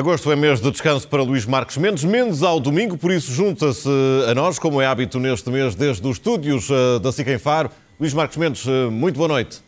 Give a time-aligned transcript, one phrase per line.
[0.00, 3.86] Agosto é mês de descanso para Luís Marcos Mendes, menos ao domingo, por isso junta-se
[4.30, 7.70] a nós, como é hábito neste mês, desde os estúdios eh, da SIC em Faro.
[8.00, 9.60] Luís Marcos Mendes, eh, muito boa noite.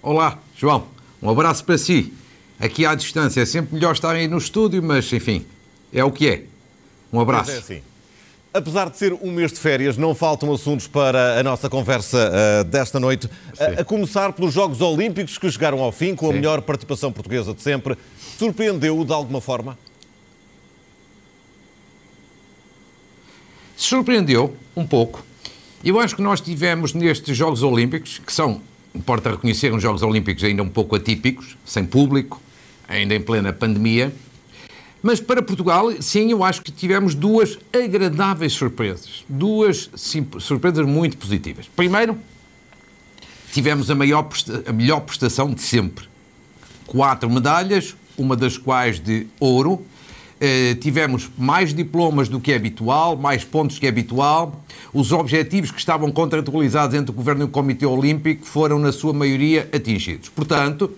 [0.00, 0.86] Olá, João.
[1.20, 2.12] Um abraço para si.
[2.60, 5.44] Aqui à distância é sempre melhor estar aí no estúdio, mas enfim,
[5.92, 6.44] é o que é.
[7.12, 7.50] Um abraço.
[8.52, 12.64] Apesar de ser um mês de férias, não faltam assuntos para a nossa conversa uh,
[12.64, 13.26] desta noite.
[13.26, 16.32] Uh, a começar pelos Jogos Olímpicos que chegaram ao fim com Sim.
[16.32, 17.96] a melhor participação portuguesa de sempre.
[18.38, 19.78] Surpreendeu-o de alguma forma?
[23.76, 25.22] Surpreendeu um pouco.
[25.84, 28.62] Eu acho que nós tivemos nestes Jogos Olímpicos, que são,
[28.94, 32.40] importa reconhecer, uns Jogos Olímpicos ainda um pouco atípicos, sem público,
[32.88, 34.12] ainda em plena pandemia,
[35.02, 39.24] mas para Portugal, sim, eu acho que tivemos duas agradáveis surpresas.
[39.28, 39.90] Duas
[40.40, 41.66] surpresas muito positivas.
[41.74, 42.18] Primeiro,
[43.52, 44.28] tivemos a, maior,
[44.66, 46.06] a melhor prestação de sempre.
[46.86, 49.84] Quatro medalhas, uma das quais de ouro.
[50.40, 54.64] Uh, tivemos mais diplomas do que é habitual, mais pontos que é habitual.
[54.92, 59.12] Os objetivos que estavam contratualizados entre o Governo e o Comitê Olímpico foram, na sua
[59.12, 60.28] maioria, atingidos.
[60.28, 60.92] Portanto,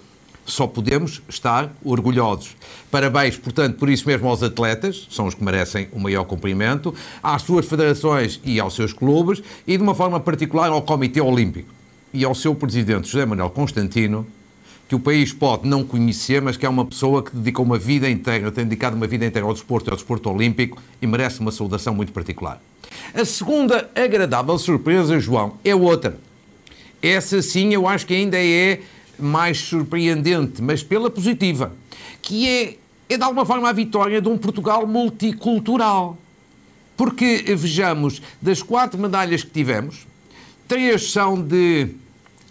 [0.52, 2.56] só podemos estar orgulhosos.
[2.90, 7.42] Parabéns, portanto, por isso mesmo aos atletas, são os que merecem o maior cumprimento, às
[7.42, 11.72] suas federações e aos seus clubes e, de uma forma particular, ao Comitê Olímpico
[12.12, 14.26] e ao seu presidente, José Manuel Constantino,
[14.88, 18.10] que o país pode não conhecer, mas que é uma pessoa que dedicou uma vida
[18.10, 21.52] inteira, tem dedicado uma vida inteira ao desporto e ao desporto olímpico e merece uma
[21.52, 22.60] saudação muito particular.
[23.14, 26.18] A segunda agradável surpresa, João, é outra.
[27.00, 28.80] Essa sim eu acho que ainda é
[29.22, 31.72] mais surpreendente, mas pela positiva,
[32.22, 32.76] que é,
[33.08, 36.18] é de alguma forma a vitória de um Portugal multicultural.
[36.96, 40.06] Porque, vejamos, das quatro medalhas que tivemos,
[40.68, 41.88] três são de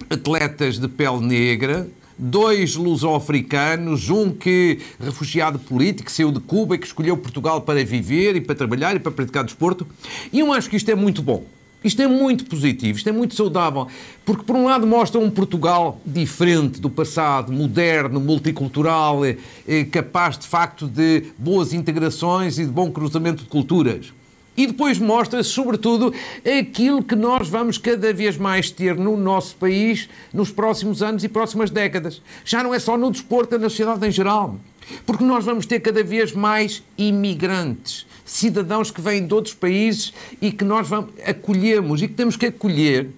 [0.10, 6.86] atletas de pele negra, dois luso-africanos, um que refugiado político, saiu de Cuba e que
[6.86, 9.88] escolheu Portugal para viver e para trabalhar e para praticar desporto.
[10.34, 11.46] E eu acho que isto é muito bom.
[11.82, 13.88] Isto é muito positivo, isto é muito saudável,
[14.26, 20.38] porque por um lado mostra um Portugal diferente do passado, moderno, multicultural, eh, eh, capaz
[20.38, 24.12] de facto de boas integrações e de bom cruzamento de culturas.
[24.58, 26.14] E depois mostra, sobretudo,
[26.60, 31.30] aquilo que nós vamos cada vez mais ter no nosso país nos próximos anos e
[31.30, 32.22] próximas décadas.
[32.44, 34.58] Já não é só no desporto, é na sociedade em geral.
[35.06, 40.52] Porque nós vamos ter cada vez mais imigrantes cidadãos que vêm de outros países e
[40.52, 43.10] que nós vamos, acolhemos e que temos que acolher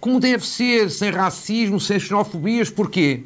[0.00, 2.70] como deve ser, sem racismo, sem xenofobias.
[2.70, 3.22] Porquê?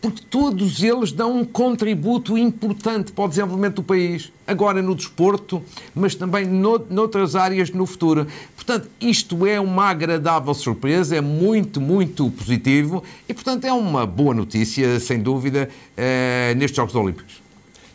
[0.00, 5.62] Porque todos eles dão um contributo importante para o desenvolvimento do país, agora no desporto,
[5.94, 8.26] mas também no, noutras áreas no futuro.
[8.54, 14.34] Portanto, isto é uma agradável surpresa, é muito, muito positivo e, portanto, é uma boa
[14.34, 17.41] notícia, sem dúvida, eh, nestes Jogos Olímpicos.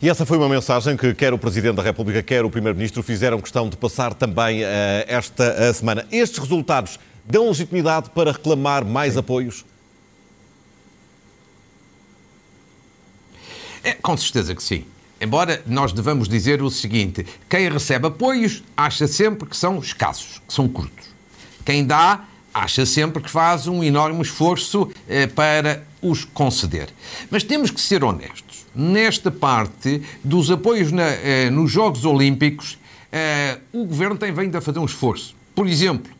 [0.00, 3.40] E essa foi uma mensagem que quer o Presidente da República, quer o Primeiro-Ministro fizeram
[3.40, 4.66] questão de passar também uh,
[5.08, 6.06] esta uh, semana.
[6.12, 9.18] Estes resultados dão legitimidade para reclamar mais Sim.
[9.18, 9.64] apoios?
[13.82, 14.84] É, com certeza que sim.
[15.20, 20.54] Embora nós devamos dizer o seguinte: quem recebe apoios acha sempre que são escassos, que
[20.54, 21.06] são curtos.
[21.64, 26.88] Quem dá acha sempre que faz um enorme esforço eh, para os conceder.
[27.30, 28.47] Mas temos que ser honestos
[28.78, 32.78] nesta parte dos apoios na, eh, nos Jogos Olímpicos,
[33.10, 35.34] eh, o governo tem vindo a fazer um esforço.
[35.52, 36.12] Por exemplo,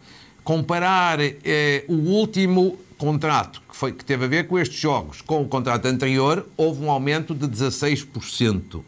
[0.43, 5.41] comparar eh, o último contrato que, foi, que teve a ver com estes Jogos com
[5.41, 8.83] o contrato anterior, houve um aumento de 16%.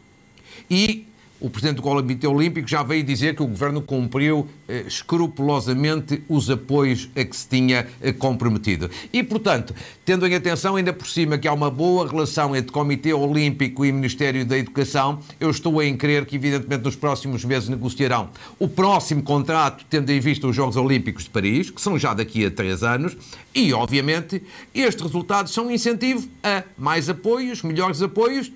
[0.69, 1.07] E
[1.41, 6.49] o Presidente do Comitê Olímpico já veio dizer que o Governo cumpriu eh, escrupulosamente os
[6.49, 8.89] apoios a que se tinha eh, comprometido.
[9.11, 9.73] E, portanto,
[10.05, 13.91] tendo em atenção ainda por cima que há uma boa relação entre Comitê Olímpico e
[13.91, 18.29] Ministério da Educação, eu estou em crer que, evidentemente, nos próximos meses negociarão
[18.59, 22.45] o próximo contrato, tendo em vista os Jogos Olímpicos de Paris, que são já daqui
[22.45, 23.17] a três anos,
[23.53, 24.43] e, obviamente,
[24.75, 28.51] estes resultados são um incentivo a mais apoios, melhores apoios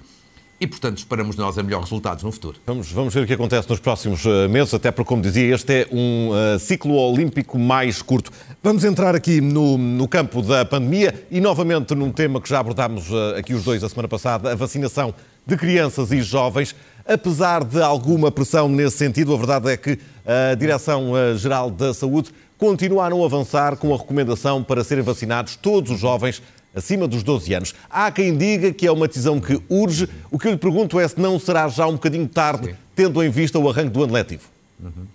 [0.60, 2.57] e, portanto, esperamos nós a melhores resultados no futuro.
[2.66, 5.81] Vamos, vamos ver o que acontece nos próximos uh, meses, até porque, como dizia, este
[5.81, 8.31] é um uh, ciclo olímpico mais curto.
[8.63, 13.12] Vamos entrar aqui no, no, campo da pandemia e, novamente, num tema que já abordámos
[13.12, 15.13] uh, aqui os dois a semana passada, a vacinação
[15.46, 16.74] de crianças e jovens.
[17.06, 23.06] Apesar de alguma pressão nesse sentido, a verdade é que a Direção-Geral da Saúde continua
[23.06, 26.42] a não avançar com a recomendação para serem vacinados todos os jovens
[26.75, 27.75] acima dos 12 anos.
[27.89, 30.10] Há quem diga que é uma decisão que urge.
[30.30, 32.75] O que eu lhe pergunto é se não será já um bocadinho tarde, Sim.
[32.95, 34.44] tendo em vista o arranque do ano letivo.
[34.83, 35.06] Uhum.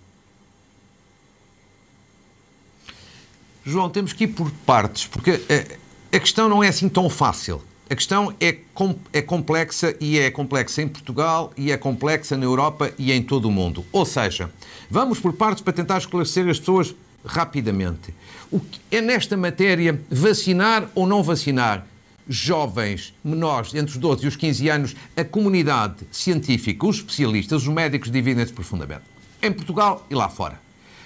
[3.63, 7.61] João, temos que ir por partes, porque a, a, questão não é assim tão fácil.
[7.87, 12.45] A questão é, com, é complexa e é complexa em Portugal e é complexa na
[12.45, 13.85] Europa e em todo o mundo.
[13.91, 14.49] Ou seja,
[14.89, 16.95] vamos por partes para tentar esclarecer as pessoas
[17.25, 18.13] rapidamente.
[18.51, 21.85] O que é nesta matéria vacinar ou não vacinar
[22.27, 27.67] jovens menores entre os 12 e os 15 anos, a comunidade científica, os especialistas, os
[27.67, 29.03] médicos dividem-se profundamente.
[29.41, 30.59] Em Portugal e lá fora.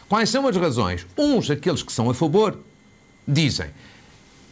[0.08, 1.06] Quais são as razões?
[1.18, 2.60] Uns, aqueles que são a favor,
[3.28, 3.68] dizem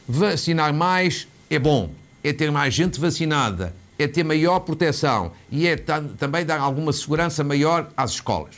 [0.07, 1.91] vacinar mais é bom,
[2.23, 7.43] é ter mais gente vacinada, é ter maior proteção e é também dar alguma segurança
[7.43, 8.55] maior às escolas.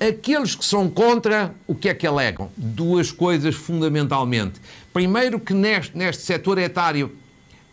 [0.00, 2.50] Aqueles que são contra, o que é que alegam?
[2.56, 4.60] Duas coisas fundamentalmente.
[4.92, 7.12] Primeiro, que neste, neste setor etário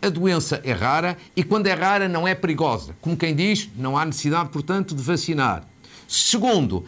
[0.02, 2.96] a doença é rara e, quando é rara, não é perigosa.
[3.02, 5.68] Como quem diz, não há necessidade, portanto, de vacinar.
[6.08, 6.86] Segundo,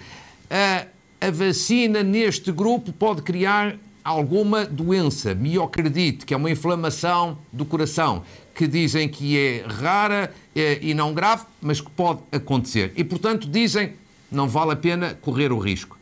[0.50, 0.86] a,
[1.20, 8.24] a vacina neste grupo pode criar alguma doença, miocardite, que é uma inflamação do coração,
[8.56, 12.92] que dizem que é rara é, e não grave, mas que pode acontecer.
[12.96, 13.94] E, portanto, dizem
[14.32, 16.00] não vale a pena correr o risco.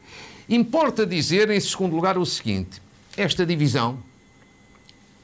[0.48, 2.82] Importa dizer, em segundo lugar, o seguinte:
[3.18, 4.00] esta divisão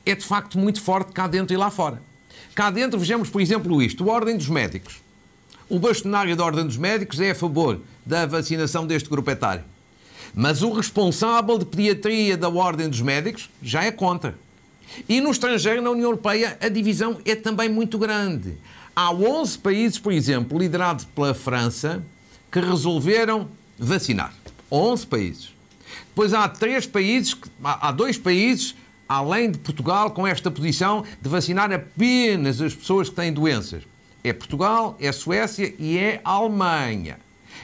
[0.05, 2.01] é de facto muito forte cá dentro e lá fora.
[2.53, 5.01] Cá dentro, vejamos, por exemplo, isto: a Ordem dos Médicos.
[5.69, 9.63] O bastonário da Ordem dos Médicos é a favor da vacinação deste grupo etário.
[10.33, 14.37] Mas o responsável de pediatria da Ordem dos Médicos já é contra.
[15.09, 18.55] E no estrangeiro, na União Europeia, a divisão é também muito grande.
[18.95, 22.03] Há 11 países, por exemplo, liderados pela França,
[22.55, 24.33] que resolveram vacinar.
[24.71, 25.49] 11 países.
[26.07, 28.73] Depois há três países, há dois países,
[29.09, 33.83] além de Portugal, com esta posição de vacinar apenas as pessoas que têm doenças.
[34.23, 37.17] É Portugal, é Suécia e é Alemanha.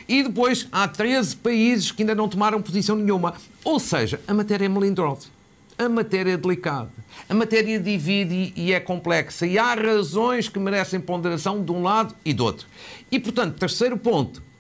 [0.10, 3.36] E depois há 13 países que ainda não tomaram posição nenhuma.
[3.64, 5.30] Ou seja, a matéria é melindrosa.
[5.78, 6.92] A matéria é delicada.
[7.30, 9.48] A matéria divide e é complexa.
[9.48, 12.68] E há razões que merecem ponderação de um lado e do outro.
[13.10, 14.51] E, portanto, terceiro ponto,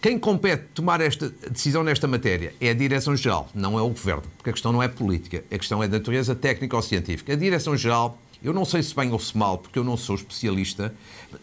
[0.00, 4.48] quem compete tomar esta decisão nesta matéria é a Direção-Geral, não é o Governo, porque
[4.48, 7.34] a questão não é política, a questão é de natureza técnica ou científica.
[7.34, 10.94] A Direção-Geral, eu não sei se bem ou se mal, porque eu não sou especialista,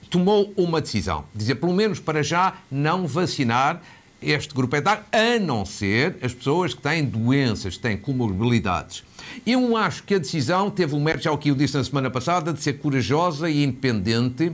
[0.10, 3.80] tomou uma decisão, dizer pelo menos para já não vacinar
[4.20, 9.04] este grupo etário, a não ser as pessoas que têm doenças, que têm comorbilidades.
[9.46, 12.10] Eu acho que a decisão teve o mérito, já o que eu disse na semana
[12.10, 14.52] passada, de ser corajosa e independente,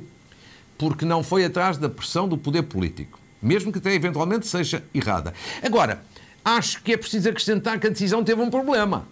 [0.78, 5.34] porque não foi atrás da pressão do poder político mesmo que até eventualmente seja errada.
[5.62, 6.04] Agora,
[6.44, 9.08] acho que é preciso acrescentar que a decisão teve um problema.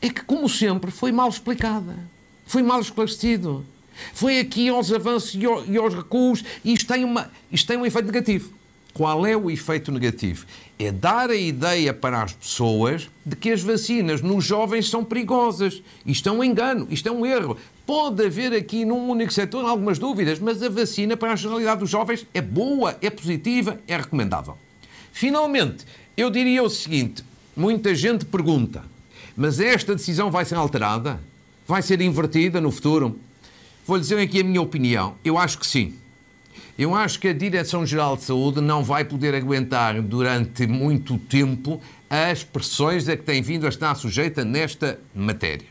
[0.00, 1.96] É que, como sempre, foi mal explicada,
[2.44, 3.64] foi mal esclarecido.
[4.12, 8.06] Foi aqui aos avanços e aos recuos, e isto tem, uma, isto tem um efeito
[8.06, 8.52] negativo.
[8.92, 10.44] Qual é o efeito negativo?
[10.78, 15.82] É dar a ideia para as pessoas de que as vacinas nos jovens são perigosas.
[16.04, 17.56] Isto é um engano, isto é um erro.
[17.94, 21.90] Pode haver aqui num único setor algumas dúvidas, mas a vacina para a generalidade dos
[21.90, 24.56] jovens é boa, é positiva, é recomendável.
[25.12, 25.84] Finalmente,
[26.16, 27.22] eu diria o seguinte:
[27.54, 28.82] muita gente pergunta,
[29.36, 31.20] mas esta decisão vai ser alterada?
[31.68, 33.20] Vai ser invertida no futuro?
[33.86, 35.14] Vou-lhe dizer aqui a minha opinião.
[35.22, 35.94] Eu acho que sim.
[36.78, 41.78] Eu acho que a Direção-Geral de Saúde não vai poder aguentar durante muito tempo
[42.08, 45.66] as pressões a que tem vindo a estar sujeita nesta matéria.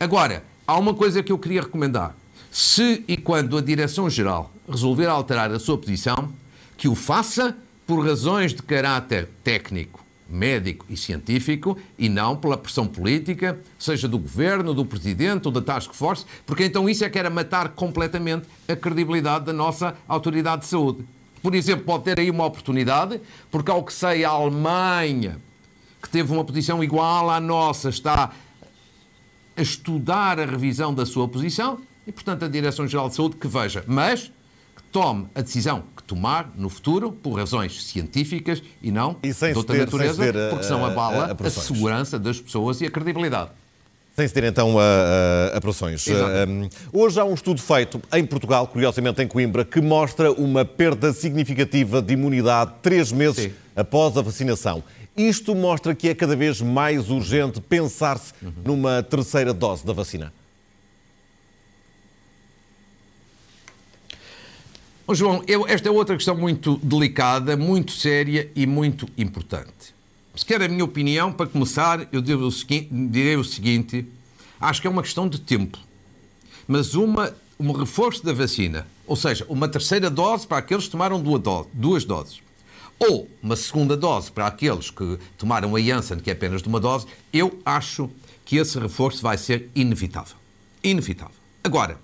[0.00, 2.14] Agora, há uma coisa que eu queria recomendar.
[2.50, 6.32] Se e quando a Direção-Geral resolver alterar a sua posição,
[6.76, 9.98] que o faça por razões de caráter técnico
[10.28, 15.60] médico e científico e não pela pressão política, seja do governo, do presidente ou da
[15.60, 20.62] task force, porque então isso é que era matar completamente a credibilidade da nossa autoridade
[20.62, 21.04] de saúde.
[21.42, 25.36] Por exemplo, pode ter aí uma oportunidade, porque ao que sei, a Alemanha,
[26.00, 28.30] que teve uma posição igual à nossa, está
[29.60, 33.84] a estudar a revisão da sua posição e, portanto, a Direção-Geral de Saúde que veja,
[33.86, 34.32] mas
[34.74, 39.76] que tome a decisão tomar no futuro por razões científicas e não e de outra
[39.76, 43.50] ter, natureza, porque senão abala a, a, a, segurança das pessoas e a credibilidade.
[44.16, 46.04] Sem se ter então a, apelações.
[46.08, 51.12] Um, hoje há um estudo feito em Portugal, curiosamente em Coimbra, que mostra uma perda
[51.12, 53.52] significativa de imunidade três meses Sim.
[53.76, 54.82] após a vacinação.
[55.28, 58.52] Isto mostra que é cada vez mais urgente pensar-se uhum.
[58.64, 60.32] numa terceira dose da vacina.
[65.12, 69.92] João, eu, esta é outra questão muito delicada, muito séria e muito importante.
[70.36, 74.06] Se quer a minha opinião, para começar, eu o seguinte, direi o seguinte:
[74.60, 75.78] acho que é uma questão de tempo.
[76.66, 81.20] Mas uma, um reforço da vacina, ou seja, uma terceira dose para aqueles que tomaram
[81.20, 82.40] duas doses,
[83.00, 86.78] ou uma segunda dose para aqueles que tomaram a Janssen, que é apenas de uma
[86.78, 88.10] dose, eu acho
[88.44, 90.36] que esse reforço vai ser inevitável.
[90.84, 91.34] Inevitável.
[91.64, 91.98] Agora,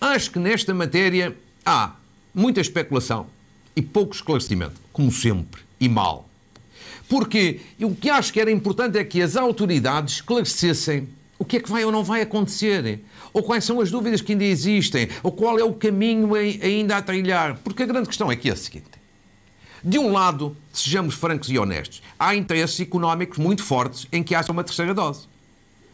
[0.00, 1.94] acho que nesta matéria há
[2.34, 3.26] muita especulação
[3.76, 6.28] e pouco esclarecimento, como sempre, e mal.
[7.08, 11.08] Porque o que acho que era importante é que as autoridades esclarecessem
[11.38, 13.00] o que é que vai ou não vai acontecer,
[13.32, 17.02] ou quais são as dúvidas que ainda existem, ou qual é o caminho ainda a
[17.02, 17.58] trilhar.
[17.64, 19.01] Porque a grande questão é que é a seguinte:
[19.84, 24.52] de um lado, sejamos francos e honestos, há interesses económicos muito fortes em que haja
[24.52, 25.26] uma terceira dose,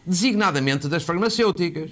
[0.04, 1.90] designadamente das farmacêuticas.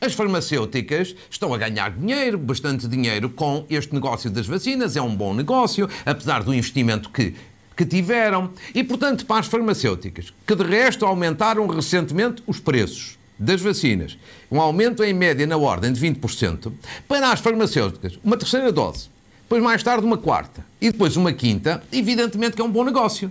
[0.00, 4.94] As farmacêuticas estão a ganhar dinheiro, bastante dinheiro, com este negócio das vacinas.
[4.94, 7.34] É um bom negócio, apesar do investimento que
[7.76, 8.50] que tiveram.
[8.74, 14.16] E, portanto, para as farmacêuticas, que de resto aumentaram recentemente os preços das vacinas,
[14.50, 16.72] um aumento em média na ordem de 20%,
[17.06, 19.10] para as farmacêuticas, uma terceira dose,
[19.46, 23.30] depois mais tarde uma quarta e depois uma quinta, evidentemente que é um bom negócio.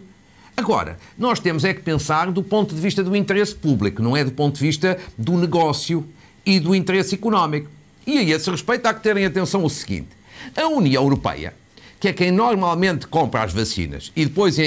[0.56, 4.24] Agora, nós temos é que pensar do ponto de vista do interesse público, não é
[4.24, 6.08] do ponto de vista do negócio
[6.46, 7.70] e do interesse económico.
[8.08, 10.10] E a esse respeito há que terem atenção o seguinte:
[10.56, 11.54] a União Europeia
[12.00, 14.58] que é quem normalmente compra as vacinas e depois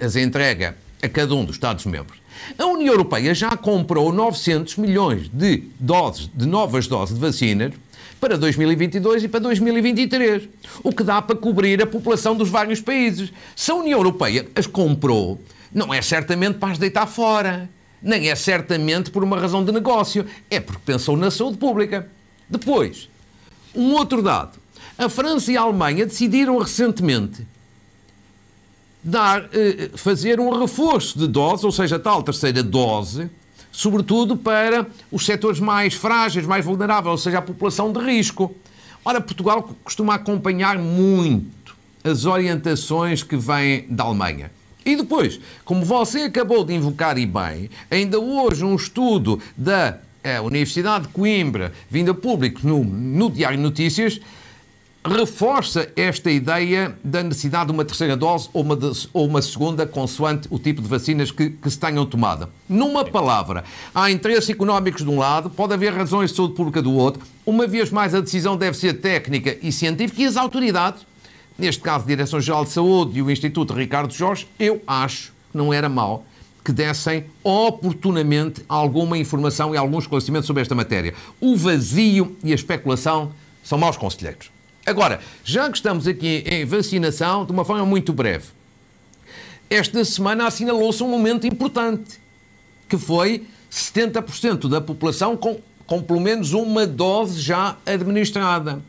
[0.00, 2.18] as entrega a cada um dos Estados-membros.
[2.58, 7.72] A União Europeia já comprou 900 milhões de doses, de novas doses de vacinas
[8.24, 10.48] para 2022 e para 2023,
[10.82, 13.30] o que dá para cobrir a população dos vários países.
[13.54, 15.38] Se a União Europeia as comprou,
[15.70, 17.68] não é certamente para as deitar fora,
[18.00, 22.08] nem é certamente por uma razão de negócio, é porque pensou na saúde pública.
[22.48, 23.10] Depois,
[23.74, 24.58] um outro dado.
[24.96, 27.46] A França e a Alemanha decidiram recentemente
[29.02, 33.28] dar, eh, fazer um reforço de dose, ou seja, tal terceira dose,
[33.74, 38.54] sobretudo para os setores mais frágeis, mais vulneráveis, ou seja, a população de risco.
[39.04, 44.50] Ora, Portugal costuma acompanhar muito as orientações que vêm da Alemanha.
[44.86, 50.40] E depois, como você acabou de invocar e bem, ainda hoje um estudo da eh,
[50.40, 54.20] Universidade de Coimbra, vindo a público no, no Diário Notícias,
[55.06, 59.86] reforça esta ideia da necessidade de uma terceira dose ou uma, de, ou uma segunda,
[59.86, 62.48] consoante o tipo de vacinas que, que, se tenham tomado.
[62.66, 66.92] Numa palavra, há interesses económicos de um lado, pode haver razões de saúde pública do
[66.94, 67.22] outro.
[67.44, 71.06] Uma vez mais, a decisão deve ser técnica e científica e as autoridades,
[71.58, 75.72] neste caso a Direção-Geral de Saúde e o Instituto Ricardo Jorge, eu acho que não
[75.72, 76.24] era mau
[76.64, 81.12] que dessem oportunamente alguma informação e algum esclarecimento sobre esta matéria.
[81.38, 83.32] O vazio e a especulação
[83.62, 84.53] são maus conselheiros.
[84.86, 88.48] Agora, já que estamos aqui em vacinação, de uma forma muito breve,
[89.70, 92.20] esta semana assinalou-se um momento importante,
[92.86, 98.82] que foi 70% da população com, com pelo menos uma dose já administrada.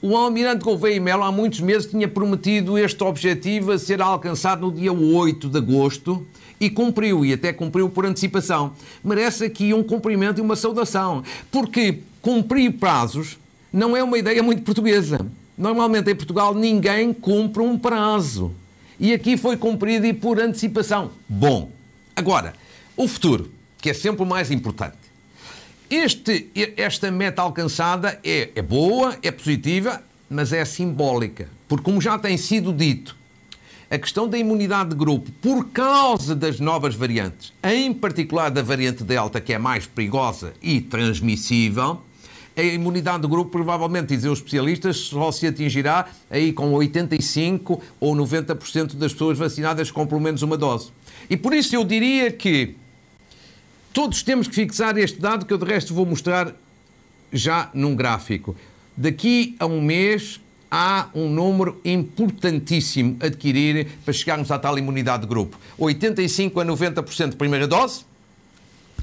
[0.00, 4.72] O almirante Gouveia Melo há muitos meses tinha prometido este objetivo a ser alcançado no
[4.72, 6.26] dia 8 de agosto
[6.58, 8.72] e cumpriu, e até cumpriu por antecipação.
[9.04, 13.38] Merece aqui um cumprimento e uma saudação, porque cumprir prazos
[13.70, 15.24] não é uma ideia muito portuguesa.
[15.56, 18.52] Normalmente em Portugal ninguém cumpre um prazo.
[18.98, 21.10] E aqui foi cumprido e por antecipação.
[21.28, 21.70] Bom.
[22.14, 22.54] Agora,
[22.96, 24.96] o futuro, que é sempre o mais importante.
[25.90, 31.48] Este, esta meta alcançada é, é boa, é positiva, mas é simbólica.
[31.68, 33.16] Porque, como já tem sido dito,
[33.90, 39.04] a questão da imunidade de grupo, por causa das novas variantes, em particular da variante
[39.04, 42.00] Delta, que é mais perigosa e transmissível,
[42.56, 48.14] a imunidade do grupo, provavelmente, dizem os especialistas, só se atingirá aí com 85% ou
[48.14, 50.90] 90% das pessoas vacinadas com pelo menos uma dose.
[51.30, 52.74] E por isso eu diria que
[53.92, 56.54] todos temos que fixar este dado que eu de resto vou mostrar
[57.32, 58.54] já num gráfico.
[58.96, 60.40] Daqui a um mês
[60.70, 65.58] há um número importantíssimo a adquirir para chegarmos à tal imunidade de grupo.
[65.78, 68.04] 85 a 90% primeira dose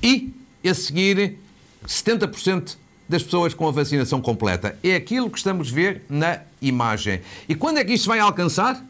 [0.01, 0.34] e,
[0.68, 1.38] a seguir,
[1.86, 2.75] 70%
[3.10, 4.78] das pessoas com a vacinação completa.
[4.84, 7.22] É aquilo que estamos a ver na imagem.
[7.50, 8.86] E quando é que isto vai alcançar?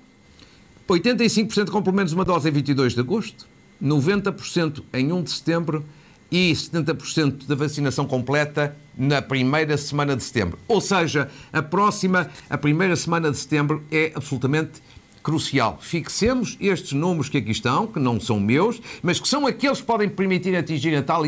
[0.88, 3.48] 85% com pelo menos uma dose em 22 de agosto,
[3.82, 5.86] 90% em 1 de setembro
[6.32, 10.60] e 70% da vacinação completa na primeira semana de setembro.
[10.68, 14.82] Ou seja, a próxima, a primeira semana de setembro é absolutamente
[15.24, 15.78] crucial.
[15.82, 19.86] Fixemos estes números que aqui estão, que não são meus, mas que são aqueles que
[19.86, 21.26] podem permitir atingir a tal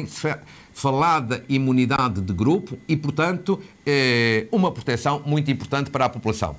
[0.73, 6.55] falada imunidade de grupo e, portanto, eh, uma proteção muito importante para a população.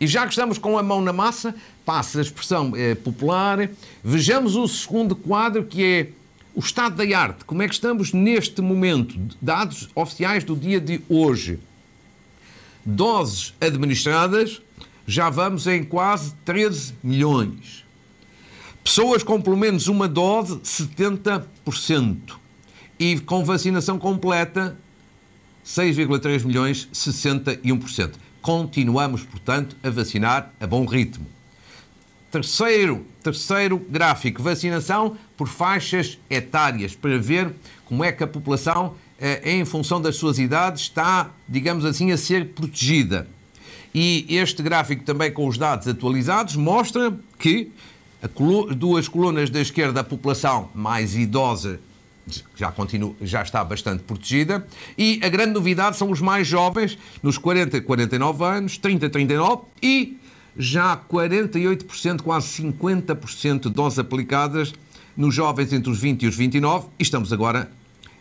[0.00, 3.68] E já que estamos com a mão na massa, passa a expressão eh, popular,
[4.02, 6.08] vejamos o segundo quadro que é
[6.54, 7.44] o estado da arte.
[7.44, 9.18] Como é que estamos neste momento?
[9.40, 11.58] Dados oficiais do dia de hoje.
[12.84, 14.60] Doses administradas,
[15.06, 17.84] já vamos em quase 13 milhões.
[18.84, 22.38] Pessoas com pelo menos uma dose, 70%.
[22.98, 24.76] E com vacinação completa,
[25.64, 28.12] 6,3 milhões, 61%.
[28.42, 31.26] Continuamos, portanto, a vacinar a bom ritmo.
[32.30, 39.54] Terceiro, terceiro gráfico, vacinação por faixas etárias, para ver como é que a população, eh,
[39.54, 43.28] em função das suas idades, está, digamos assim, a ser protegida.
[43.94, 47.70] E este gráfico, também com os dados atualizados, mostra que
[48.34, 51.80] colu duas colunas da esquerda, a população mais idosa
[52.56, 54.66] já, continua, já está bastante protegida.
[54.96, 60.18] E a grande novidade são os mais jovens, nos 40 49 anos, 30 39 e
[60.56, 64.72] já 48%, quase 50% de doses aplicadas
[65.16, 66.88] nos jovens entre os 20 e os 29.
[66.98, 67.70] E estamos agora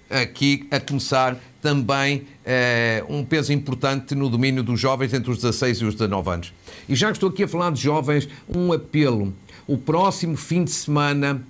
[0.09, 5.79] aqui a começar também eh, um peso importante no domínio dos jovens entre os 16
[5.79, 6.53] e os 19 anos.
[6.87, 9.33] E já que estou aqui a falar de jovens, um apelo.
[9.67, 11.43] O próximo fim de semana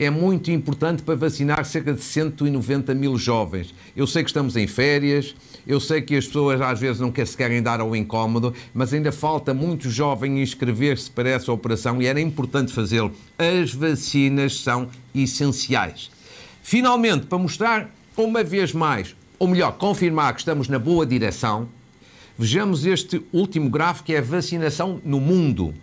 [0.00, 3.74] é muito importante para vacinar cerca de 190 mil jovens.
[3.94, 7.36] Eu sei que estamos em férias, eu sei que as pessoas às vezes não se
[7.36, 12.18] querem dar ao incómodo, mas ainda falta muito jovem inscrever-se para essa operação e era
[12.18, 13.12] importante fazê-lo.
[13.38, 16.10] As vacinas são essenciais.
[16.62, 21.68] Finalmente, para mostrar uma vez mais, ou melhor, confirmar que estamos na boa direção,
[22.38, 25.74] vejamos este último gráfico que é a vacinação no mundo.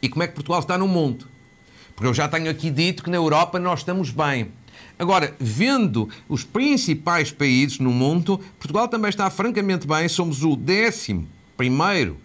[0.00, 1.31] E como é que Portugal está no mundo?
[2.02, 4.48] Porque eu já tenho aqui dito que na Europa nós estamos bem.
[4.98, 10.08] Agora, vendo os principais países no mundo, Portugal também está francamente bem.
[10.08, 12.16] Somos o décimo primeiro,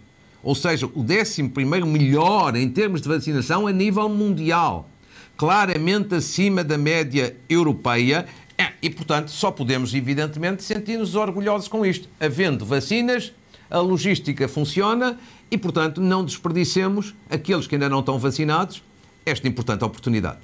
[0.42, 4.90] ou seja, o décimo primeiro melhor em termos de vacinação a nível mundial.
[5.36, 8.26] Claramente acima da média europeia.
[8.58, 12.08] É, e, portanto, só podemos, evidentemente, sentir-nos orgulhosos com isto.
[12.18, 13.32] Havendo vacinas,
[13.70, 18.82] a logística funciona e, portanto, não desperdicemos aqueles que ainda não estão vacinados
[19.28, 20.38] esta importante oportunidade.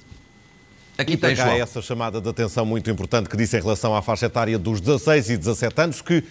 [0.97, 1.49] Aqui e tem, João.
[1.49, 5.29] essa chamada de atenção muito importante que disse em relação à faixa etária dos 16
[5.29, 6.23] e 17 anos, que uh,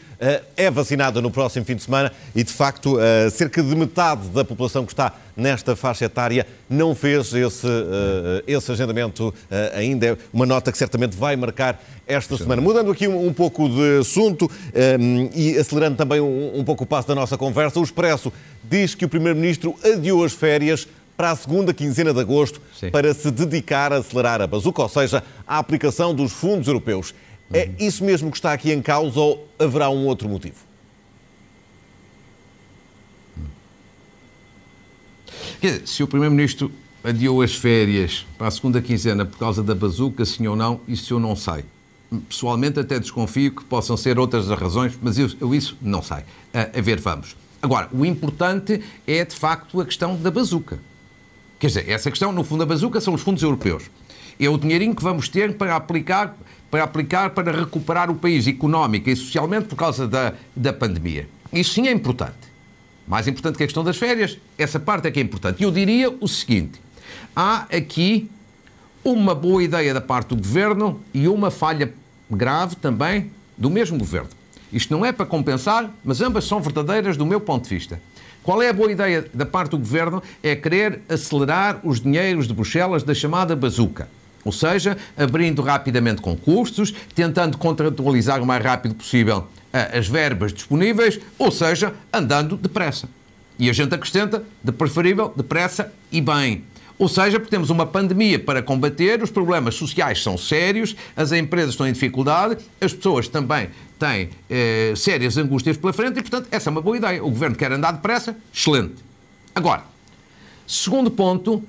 [0.57, 4.43] é vacinada no próximo fim de semana e, de facto, uh, cerca de metade da
[4.43, 9.35] população que está nesta faixa etária não fez esse, uh, esse agendamento
[9.75, 10.07] ainda.
[10.07, 12.45] É uma nota que certamente vai marcar esta Sim.
[12.45, 12.63] semana.
[12.63, 14.51] Mudando aqui um, um pouco de assunto
[14.99, 18.95] um, e acelerando também um, um pouco o passo da nossa conversa, o Expresso diz
[18.95, 22.91] que o Primeiro-Ministro adiou as férias para a segunda quinzena de agosto Sim.
[22.91, 27.15] para se dedicar a acelerar a bazuca, ou seja, a aplicação dos fundos europeus.
[27.53, 27.75] É uhum.
[27.79, 30.57] isso mesmo que está aqui em causa ou haverá um outro motivo?
[35.87, 36.71] se o Primeiro-Ministro
[37.03, 41.15] adiou as férias para a segunda quinzena por causa da bazuca, sim ou não, isso
[41.15, 41.65] eu não sei.
[42.29, 46.19] Pessoalmente até desconfio que possam ser outras as razões, mas eu, eu isso não sei.
[46.53, 47.35] A, a ver, vamos.
[47.63, 50.79] Agora, o importante é de facto a questão da bazuca.
[51.65, 53.85] Quer dizer, essa questão, no fundo, da bazuca são os fundos europeus.
[54.39, 56.37] É o dinheirinho que vamos ter para aplicar
[56.71, 61.27] para, aplicar para recuperar o país económica e socialmente por causa da, da pandemia.
[61.51, 62.37] Isso sim é importante.
[63.09, 65.63] Mais importante que a questão das férias, essa parte é que é importante.
[65.63, 66.79] Eu diria o seguinte:
[67.35, 68.31] há aqui
[69.03, 71.95] uma boa ideia da parte do governo e uma falha
[72.31, 74.29] grave também do mesmo governo.
[74.71, 77.99] Isto não é para compensar, mas ambas são verdadeiras do meu ponto de vista.
[78.45, 80.23] Qual é a boa ideia da parte do governo?
[80.43, 84.07] É querer acelerar os dinheiros de Bruxelas da chamada bazuca.
[84.45, 91.51] Ou seja, abrindo rapidamente concursos, tentando contratualizar o mais rápido possível as verbas disponíveis, ou
[91.51, 93.09] seja, andando depressa.
[93.59, 96.65] E a gente acrescenta, de preferível, depressa e bem.
[96.97, 101.71] Ou seja, porque temos uma pandemia para combater, os problemas sociais são sérios, as empresas
[101.71, 103.71] estão em dificuldade, as pessoas também
[104.05, 107.25] têm eh, sérias angústias pela frente e, portanto, essa é uma boa ideia.
[107.25, 108.97] O governo quer andar depressa, excelente.
[109.55, 109.85] Agora,
[110.67, 111.63] segundo ponto,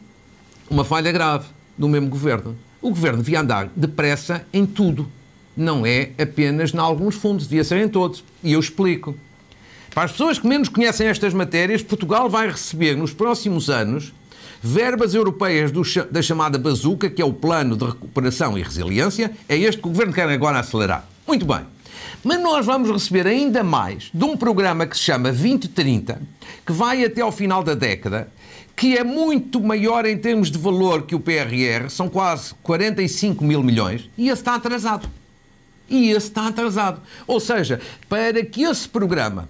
[0.69, 1.45] uma falha grave
[1.77, 2.55] do mesmo governo.
[2.81, 5.09] O governo devia andar depressa em tudo.
[5.55, 8.23] Não é apenas em alguns fundos, devia ser em todos.
[8.43, 9.15] E eu explico.
[9.93, 14.13] Para as pessoas que menos conhecem estas matérias, Portugal vai receber nos próximos anos
[14.61, 19.55] verbas europeias do, da chamada Bazuca, que é o Plano de Recuperação e Resiliência, é
[19.55, 21.07] este que o Governo quer agora acelerar.
[21.25, 21.74] Muito bem.
[22.23, 26.21] Mas nós vamos receber ainda mais de um programa que se chama 2030,
[26.65, 28.29] que vai até ao final da década,
[28.75, 33.63] que é muito maior em termos de valor que o PRR, são quase 45 mil
[33.63, 35.09] milhões, e esse está atrasado.
[35.89, 36.99] E esse está atrasado.
[37.27, 39.47] Ou seja, para que esse programa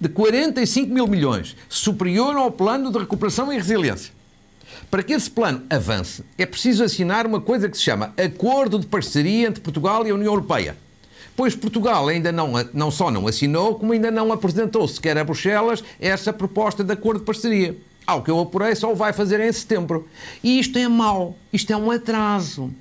[0.00, 4.12] de 45 mil milhões, superior ao plano de recuperação e resiliência,
[4.90, 8.86] para que esse plano avance, é preciso assinar uma coisa que se chama Acordo de
[8.86, 10.76] Parceria entre Portugal e a União Europeia.
[11.38, 15.84] Pois Portugal ainda não, não só não assinou, como ainda não apresentou sequer a Bruxelas
[16.00, 17.76] essa proposta de acordo de parceria.
[18.04, 20.08] Ao que eu apurei, só o vai fazer em setembro.
[20.42, 22.72] E isto é mau, isto é um atraso.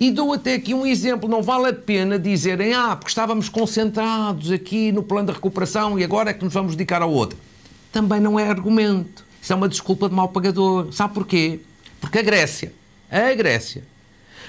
[0.00, 4.50] E dou até aqui um exemplo, não vale a pena dizerem, ah, porque estávamos concentrados
[4.50, 7.38] aqui no plano de recuperação e agora é que nos vamos dedicar ao outro.
[7.92, 9.22] Também não é argumento.
[9.42, 10.90] Isso é uma desculpa de mau pagador.
[10.94, 11.60] Sabe porquê?
[12.00, 12.72] Porque a Grécia,
[13.10, 13.84] a Grécia,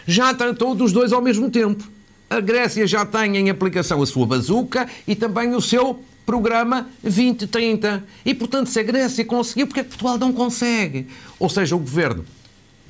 [0.07, 1.98] já tratou dos dois ao mesmo tempo.
[2.29, 8.03] A Grécia já tem em aplicação a sua bazuca e também o seu programa 2030.
[8.23, 11.07] E, portanto, se a Grécia conseguiu, porque é que Portugal não consegue?
[11.39, 12.23] Ou seja, o governo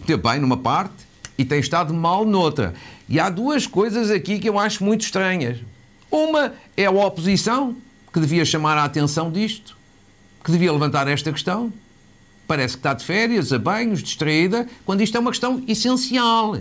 [0.06, 2.74] teve bem numa parte e tem estado mal noutra.
[3.08, 5.58] E há duas coisas aqui que eu acho muito estranhas.
[6.12, 7.78] Uma é a oposição,
[8.12, 9.78] que devia chamar a atenção disto,
[10.44, 11.72] que devia levantar esta questão.
[12.46, 16.60] Parece que está de férias, a banhos, distraída, quando isto é uma questão essencial.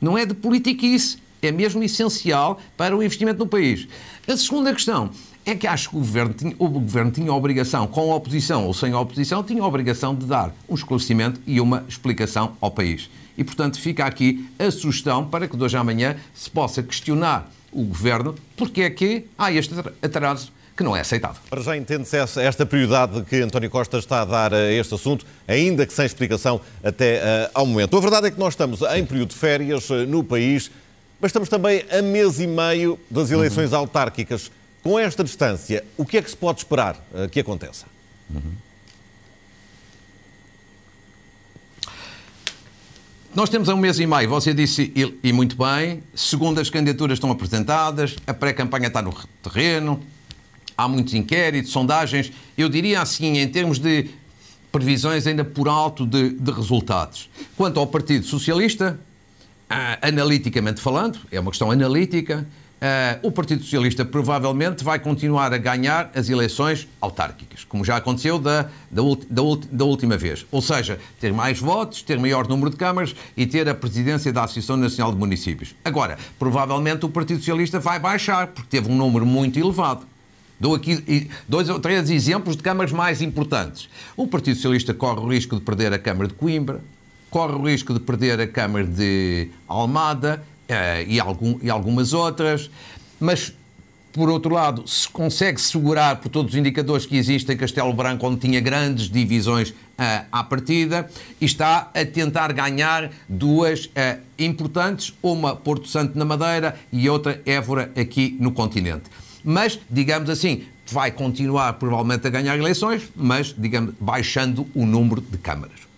[0.00, 3.88] Não é de politiquice, é mesmo essencial para o investimento no país.
[4.26, 5.10] A segunda questão
[5.44, 8.64] é que acho que o governo, tinha, o governo tinha a obrigação, com a oposição
[8.66, 12.70] ou sem a oposição, tinha a obrigação de dar um esclarecimento e uma explicação ao
[12.70, 13.10] país.
[13.36, 17.50] E, portanto, fica aqui a sugestão para que de hoje à manhã se possa questionar
[17.72, 21.40] o governo porque é que há este atraso que não é aceitável.
[21.50, 25.86] Para já entende-se esta prioridade que António Costa está a dar a este assunto, ainda
[25.86, 27.96] que sem explicação até uh, ao momento.
[27.96, 30.70] A verdade é que nós estamos em período de férias uh, no país,
[31.22, 33.78] mas estamos também a mês e meio das eleições uhum.
[33.78, 34.50] autárquicas.
[34.82, 37.86] Com esta distância, o que é que se pode esperar uh, que aconteça?
[38.28, 38.40] Uhum.
[43.32, 47.16] Nós temos um mês e meio, você disse, e, e muito bem, segundo as candidaturas
[47.16, 50.02] estão apresentadas, a pré-campanha está no terreno,
[50.76, 52.32] há muitos inquéritos, sondagens.
[52.58, 54.10] Eu diria assim, em termos de
[54.72, 57.30] previsões ainda por alto de, de resultados.
[57.56, 58.98] Quanto ao Partido Socialista,
[60.00, 62.46] analiticamente falando, é uma questão analítica,
[62.82, 68.40] Uh, o Partido Socialista provavelmente vai continuar a ganhar as eleições autárquicas, como já aconteceu
[68.40, 70.44] da, da, da, da, última vez.
[70.50, 74.42] Ou seja, ter mais votos, ter maior número de câmaras e ter a presidência da
[74.42, 75.76] Associação Nacional de Municípios.
[75.84, 80.04] Agora, provavelmente o Partido Socialista vai baixar, porque teve um número muito elevado.
[80.58, 83.88] Dou aqui dois ou três exemplos de câmaras mais importantes.
[84.16, 86.80] O Partido Socialista corre o risco de perder a Câmara de Coimbra,
[87.32, 92.70] corre o risco de perder a Câmara de Almada uh, e, algum, e algumas outras,
[93.18, 93.54] mas
[94.12, 98.40] por outro lado, se consegue segurar por todos os indicadores que existem Castelo Branco, onde
[98.40, 99.74] tinha grandes divisões uh,
[100.30, 101.08] à partida,
[101.40, 107.40] e está a tentar ganhar duas uh, importantes, uma Porto Santo na Madeira e outra
[107.46, 109.04] Évora aqui no continente.
[109.42, 115.38] Mas, digamos assim, vai continuar provavelmente a ganhar eleições, mas, digamos, baixando o número de
[115.38, 115.91] câmaras.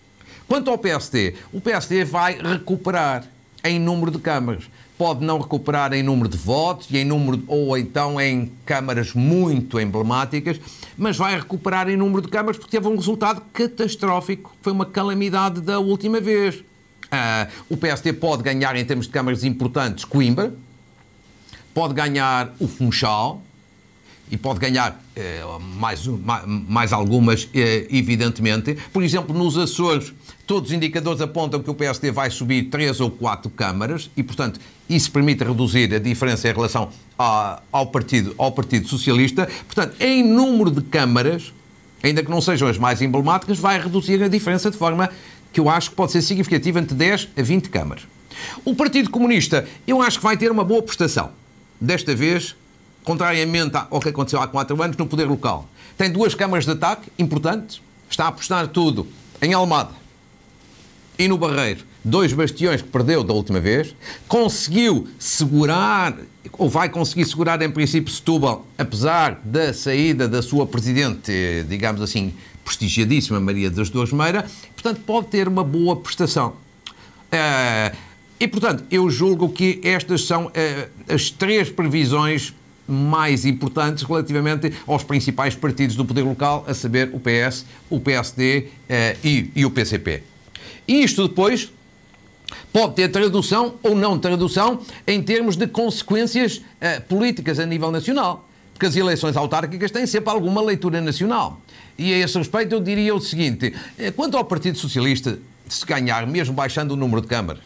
[0.46, 3.24] Quanto ao PSD, o PSD vai recuperar
[3.64, 4.64] em número de câmaras.
[4.96, 9.80] Pode não recuperar em número de votos e em número ou então em câmaras muito
[9.80, 10.61] emblemáticas,
[10.96, 14.54] mas vai recuperar em número de câmaras porque teve um resultado catastrófico.
[14.62, 16.57] Foi uma calamidade da última vez.
[16.57, 20.54] Uh, o PSD pode ganhar em termos de câmaras importantes Coimbra,
[21.72, 23.42] pode ganhar o Funchal
[24.30, 25.42] e pode ganhar eh,
[25.76, 26.06] mais,
[26.68, 28.76] mais algumas, eh, evidentemente.
[28.92, 30.12] Por exemplo, nos Açores
[30.46, 34.60] Todos os indicadores apontam que o PSD vai subir três ou quatro câmaras e, portanto,
[34.88, 39.48] isso permite reduzir a diferença em relação ao, partido, ao Partido Socialista.
[39.66, 41.50] Portanto, em número de câmaras,
[42.02, 45.08] ainda que não sejam as mais emblemáticas, vai reduzir a diferença de forma
[45.50, 48.02] que eu acho que pode ser significativa entre 10 a 20 câmaras.
[48.66, 51.30] O Partido Comunista, eu acho que vai ter uma boa prestação.
[51.80, 52.54] Desta vez,
[53.04, 55.68] contrariamente ao que aconteceu há quatro anos no poder local.
[55.96, 59.06] Tem duas câmaras de ataque importantes, está a apostar tudo
[59.40, 60.04] em Almada
[61.18, 63.94] e no Barreiro, dois bastiões que perdeu da última vez,
[64.26, 66.16] conseguiu segurar,
[66.52, 71.32] ou vai conseguir segurar em princípio Setúbal, apesar da saída da sua presidente,
[71.68, 76.54] digamos assim, prestigiadíssima Maria das Dores Meira, portanto pode ter uma boa prestação.
[77.32, 77.96] Uh,
[78.40, 82.52] e portanto, eu julgo que estas são uh, as três previsões
[82.86, 88.68] mais importantes relativamente aos principais partidos do poder local, a saber o PS, o PSD
[88.88, 90.22] eh, e, e o PCP.
[90.86, 91.72] E isto depois
[92.72, 98.48] pode ter tradução ou não tradução em termos de consequências uh, políticas a nível nacional.
[98.72, 101.60] Porque as eleições autárquicas têm sempre alguma leitura nacional.
[101.96, 106.26] E a esse respeito eu diria o seguinte: eh, quanto ao Partido Socialista, se ganhar,
[106.26, 107.62] mesmo baixando o número de câmaras,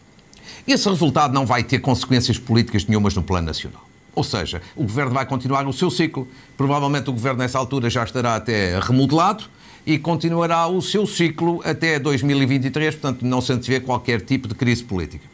[0.67, 3.88] esse resultado não vai ter consequências políticas nenhumas no plano nacional.
[4.19, 6.27] Ou seja, o governo vai continuar no seu ciclo.
[6.57, 9.45] Provavelmente o governo, nessa altura, já estará até remodelado
[9.85, 14.83] e continuará o seu ciclo até 2023, portanto não se antevê qualquer tipo de crise
[14.83, 15.25] política.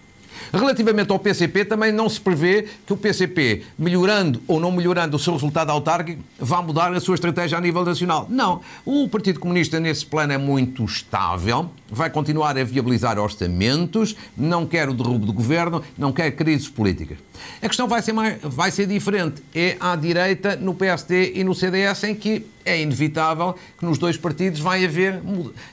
[0.53, 5.19] Relativamente ao PCP, também não se prevê que o PCP, melhorando ou não melhorando o
[5.19, 8.27] seu resultado autárquico, vá mudar a sua estratégia a nível nacional.
[8.29, 8.61] Não.
[8.85, 14.89] O Partido Comunista, nesse plano, é muito estável, vai continuar a viabilizar orçamentos, não quer
[14.89, 17.17] o derrubo do governo, não quer crises políticas.
[17.61, 19.41] A questão vai ser, mais, vai ser diferente.
[19.53, 24.17] É à direita, no PSD e no CDS, em que é inevitável que nos dois
[24.17, 25.21] partidos vai haver,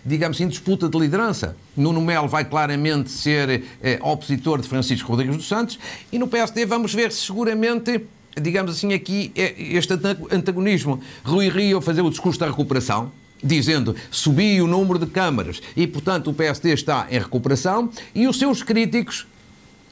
[0.05, 1.57] digamos assim, disputa de liderança.
[1.77, 5.79] Nuno Melo vai claramente ser eh, opositor de Francisco Rodrigues dos Santos
[6.13, 8.03] e no PSD vamos ver seguramente
[8.41, 9.93] digamos assim, aqui é este
[10.31, 11.01] antagonismo.
[11.23, 16.31] Rui Rio fazer o discurso da recuperação, dizendo subi o número de câmaras e, portanto,
[16.31, 19.27] o PSD está em recuperação, e os seus críticos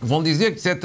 [0.01, 0.79] vão dizer que se é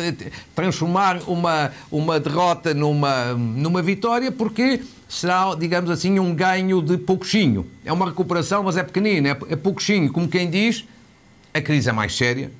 [0.53, 7.65] transformar uma, uma derrota numa, numa vitória, porque será, digamos assim, um ganho de pouquinho.
[7.85, 10.11] É uma recuperação, mas é pequenina, é, é pouquinho.
[10.11, 10.85] Como quem diz,
[11.53, 12.51] a crise é mais séria,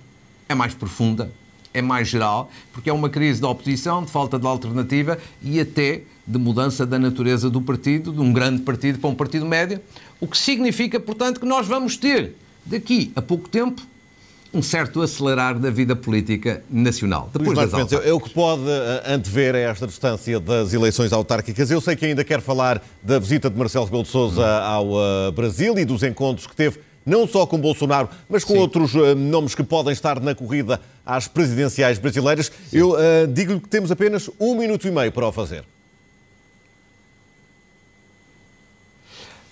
[0.47, 1.31] é mais profunda,
[1.73, 6.03] é mais geral, porque é uma crise de oposição, de falta de alternativa e até
[6.25, 9.79] de mudança da natureza do partido, de um grande partido para um partido médio,
[10.19, 13.81] o que significa, portanto, que nós vamos ter, daqui a pouco tempo,
[14.55, 17.29] um certo acelerar da vida política nacional.
[17.33, 21.69] Depois Luís das é o que pode eh, antever a esta distância das eleições autárquicas.
[21.69, 25.31] Eu sei que ainda quer falar da visita de Marcelo Rebelo de Sousa ao uh,
[25.33, 28.59] Brasil e dos encontros que teve não só com Bolsonaro, mas com Sim.
[28.59, 32.51] outros uh, nomes que podem estar na corrida às presidenciais brasileiras.
[32.69, 32.77] Sim.
[32.77, 35.65] Eu uh, digo-lhe que temos apenas um minuto e meio para o fazer.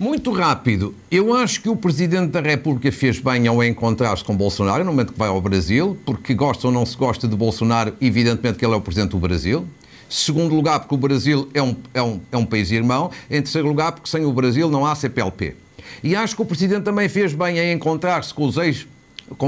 [0.03, 0.93] Muito rápido.
[1.09, 5.13] Eu acho que o Presidente da República fez bem ao encontrar-se com Bolsonaro no momento
[5.13, 8.73] que vai ao Brasil, porque gosta ou não se gosta de Bolsonaro, evidentemente que ele
[8.73, 9.65] é o Presidente do Brasil.
[10.09, 13.11] Segundo lugar, porque o Brasil é um, é um, é um país irmão.
[13.31, 15.55] Em terceiro lugar, porque sem o Brasil não há CPLP.
[16.03, 18.45] E acho que o Presidente também fez bem em encontrar-se com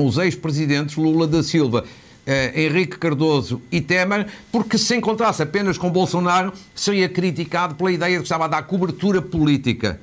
[0.05, 1.83] os ex-presidentes Lula da Silva,
[2.25, 8.13] eh, Henrique Cardoso e Temer, porque se encontrasse apenas com Bolsonaro, seria criticado pela ideia
[8.13, 9.99] de que estava a dar cobertura política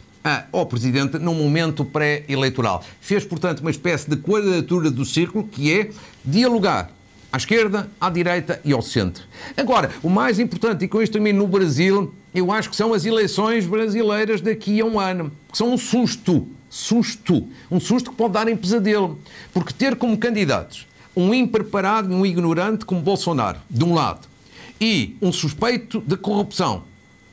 [0.52, 2.84] ao Presidente num momento pré-eleitoral.
[3.00, 5.90] Fez, portanto, uma espécie de quadratura do círculo, que é
[6.24, 6.90] dialogar
[7.32, 9.24] à esquerda, à direita e ao centro.
[9.56, 13.04] Agora, o mais importante, e com isto também no Brasil, eu acho que são as
[13.04, 17.46] eleições brasileiras daqui a um ano, que são um susto susto.
[17.70, 19.18] Um susto que pode dar em pesadelo.
[19.52, 24.26] Porque ter como candidatos um impreparado e um ignorante como Bolsonaro, de um lado,
[24.80, 26.84] e um suspeito de corrupção,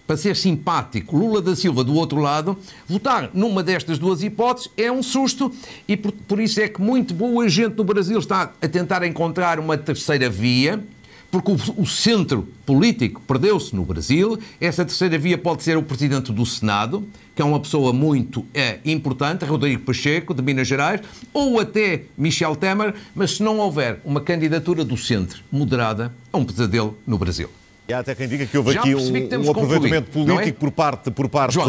[0.09, 4.91] para ser simpático, Lula da Silva, do outro lado, votar numa destas duas hipóteses é
[4.91, 5.53] um susto
[5.87, 9.59] e por, por isso é que muito boa gente no Brasil está a tentar encontrar
[9.59, 10.83] uma terceira via
[11.29, 14.39] porque o, o centro político perdeu-se no Brasil.
[14.59, 18.79] Essa terceira via pode ser o presidente do Senado, que é uma pessoa muito é,
[18.85, 24.21] importante, Rodrigo Pacheco, de Minas Gerais, ou até Michel Temer, mas se não houver uma
[24.21, 27.47] candidatura do centro moderada, é um pesadelo no Brasil.
[27.89, 30.51] E há até quem diga que houve Já aqui um, um aproveitamento político é?
[30.51, 31.63] por parte, por parte uh,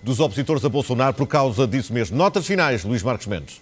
[0.00, 2.16] dos opositores a Bolsonaro por causa disso mesmo.
[2.16, 3.60] Notas finais, Luís Marcos Mendes.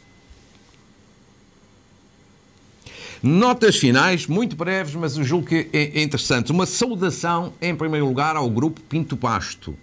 [3.22, 6.52] Notas finais, muito breves, mas eu julgo que é interessante.
[6.52, 9.74] Uma saudação, em primeiro lugar, ao grupo Pinto Pasto,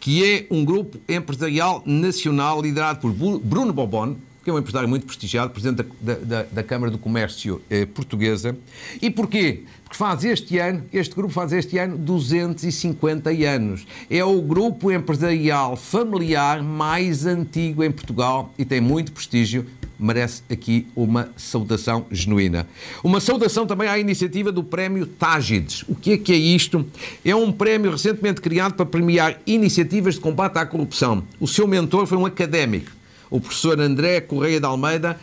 [0.00, 5.06] que é um grupo empresarial nacional liderado por Bruno Bobon, que é um empresário muito
[5.06, 8.56] prestigiado, presidente da, da, da Câmara do Comércio eh, Portuguesa.
[9.00, 9.62] E porquê?
[9.84, 13.86] Porque faz este ano, este grupo faz este ano 250 anos.
[14.10, 19.66] É o grupo empresarial familiar mais antigo em Portugal e tem muito prestígio
[20.02, 22.66] merece aqui uma saudação genuína.
[23.04, 25.84] Uma saudação também à iniciativa do Prémio Tágides.
[25.88, 26.84] O que é que é isto?
[27.24, 31.22] É um prémio recentemente criado para premiar iniciativas de combate à corrupção.
[31.38, 32.90] O seu mentor foi um académico,
[33.32, 35.18] o professor André Correia de Almeida,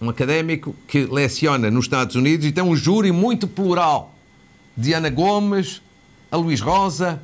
[0.00, 4.14] um académico que leciona nos Estados Unidos e tem um júri muito plural.
[4.76, 5.82] De Ana Gomes,
[6.30, 7.20] a Luís Rosa,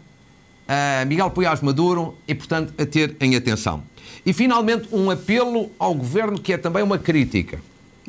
[0.66, 3.84] a Miguel Poiás Maduro e, portanto, a ter em atenção.
[4.26, 7.60] E, finalmente, um apelo ao governo que é também uma crítica.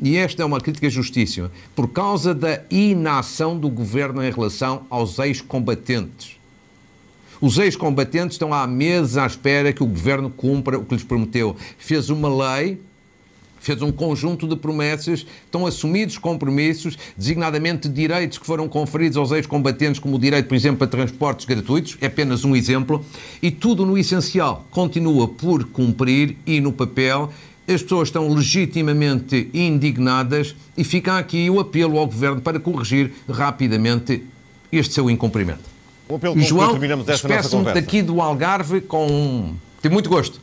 [0.02, 5.18] E esta é uma crítica justíssima, por causa da inação do governo em relação aos
[5.20, 6.39] ex-combatentes.
[7.40, 11.56] Os ex-combatentes estão há meses à espera que o governo cumpra o que lhes prometeu.
[11.78, 12.78] Fez uma lei
[13.60, 20.00] fez um conjunto de promessas, estão assumidos compromissos, designadamente direitos que foram conferidos aos ex-combatentes,
[20.00, 23.04] como o direito, por exemplo, a transportes gratuitos, é apenas um exemplo,
[23.42, 27.30] e tudo no essencial continua por cumprir e no papel.
[27.68, 34.24] As pessoas estão legitimamente indignadas e fica aqui o apelo ao Governo para corrigir rapidamente
[34.72, 35.79] este seu incumprimento.
[36.36, 37.80] João, terminamos esta nossa conversa.
[37.80, 39.54] daqui do Algarve com...
[39.80, 40.40] Tem muito gosto.